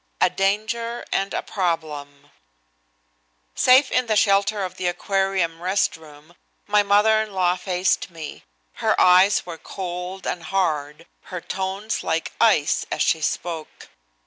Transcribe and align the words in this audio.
XVII 0.19 0.25
A 0.25 0.35
DANGER 0.35 1.05
AND 1.11 1.33
A 1.35 1.43
PROBLEM 1.43 2.31
Safe 3.53 3.91
in 3.91 4.07
the 4.07 4.15
shelter 4.15 4.63
of 4.63 4.77
the 4.77 4.87
Aquarium 4.87 5.61
rest 5.61 5.95
room 5.95 6.35
my 6.65 6.81
mother 6.81 7.21
in 7.21 7.33
law 7.33 7.55
faced 7.55 8.09
me. 8.09 8.43
Her 8.81 8.99
eyes 8.99 9.45
were 9.45 9.59
cold 9.59 10.25
and 10.25 10.41
hard, 10.45 11.05
her 11.25 11.39
tones 11.39 12.01
like 12.03 12.33
ice, 12.41 12.83
as 12.89 13.03
she 13.03 13.21
spoke. 13.21 13.89